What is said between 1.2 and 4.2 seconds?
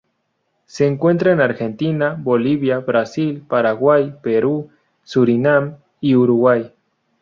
en Argentina, Bolivia, Brasil, Paraguay,